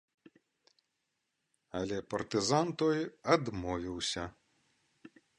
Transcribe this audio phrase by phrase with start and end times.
[1.79, 2.99] Але партызан той
[3.35, 4.23] адмовіўся.